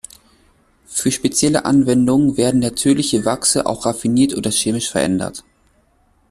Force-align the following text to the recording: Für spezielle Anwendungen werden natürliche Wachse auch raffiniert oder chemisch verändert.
Für 0.87 1.11
spezielle 1.11 1.63
Anwendungen 1.65 2.35
werden 2.35 2.59
natürliche 2.59 3.23
Wachse 3.23 3.67
auch 3.67 3.85
raffiniert 3.85 4.35
oder 4.35 4.49
chemisch 4.49 4.89
verändert. 4.89 5.43